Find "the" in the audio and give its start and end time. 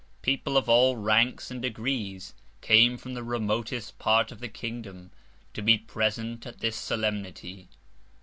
3.13-3.21, 4.39-4.49